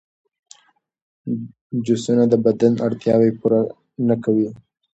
جوسونه 1.85 2.23
د 2.29 2.33
بدن 2.45 2.73
اړتیاوې 2.85 3.29
پوره 3.39 3.61
نه 4.07 4.15
کوي. 4.23 4.49